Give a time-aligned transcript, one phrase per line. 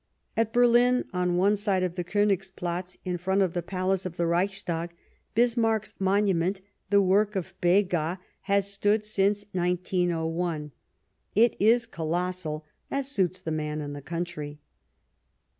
[0.35, 4.25] At Berlin, on one side of the Konigsplatz, in front of the Palace of the
[4.25, 4.95] Reichstag,
[5.35, 8.17] Bismarck's monument, the work of Begas,
[8.49, 10.71] has stood Bismarck °^ since 1901;
[11.35, 14.57] it is colossal, as suits the man and the country.